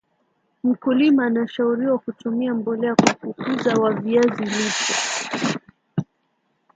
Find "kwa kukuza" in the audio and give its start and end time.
2.95-3.73